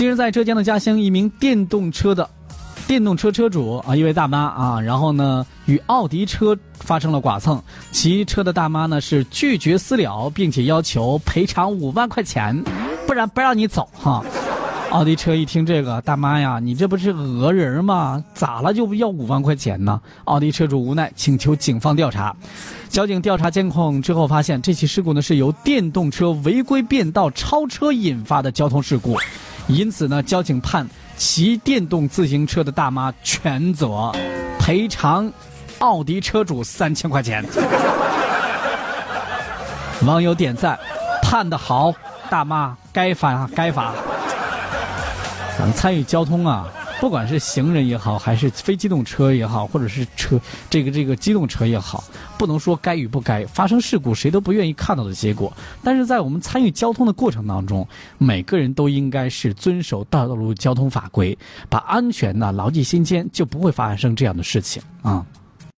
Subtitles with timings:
[0.00, 2.26] 近日，在浙江的嘉兴，一名电动车的
[2.86, 12.64] 电动车车主啊，一位大妈啊，然后呢与奥迪车发生了剐蹭，骑车的大妈呢是拒绝私了，并且要求赔偿五万块钱，
[13.06, 14.24] 不然不让你走哈。
[14.88, 18.24] 奥迪车一听这个，大妈呀，你这不是讹人吗？
[18.32, 20.00] 咋了就要五万块钱呢？
[20.24, 22.34] 奥迪车主无奈请求警方调查。
[22.88, 29.14] 交警调查监控之后发现，这起事故呢是由电动车违规变道超车引发的交通事故，
[29.72, 34.12] 因此呢，交警判骑电动自行车的大妈全责，
[34.58, 35.30] 赔偿
[35.78, 37.44] 奥迪车主三千块钱。
[40.04, 40.78] 网友点赞，
[41.22, 41.92] 判的好，
[42.28, 43.92] 大妈该罚该罚。
[45.58, 46.66] 咱们参与交通啊，
[47.00, 52.04] 不管是行人也好，还是非机动车也好，或者是车这个这个机动车也好，
[52.38, 55.50] 不能说该与不该发生事故，谁都不愿意看到的结果。
[55.82, 61.36] 但是在我们参与交通的过程当中，每个人都应该是遵守道路交通法规，
[61.70, 65.24] 把安全呢牢记心间，就不会发生这样的事情啊。